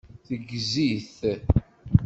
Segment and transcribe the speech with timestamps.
[0.27, 1.17] Teggez-it.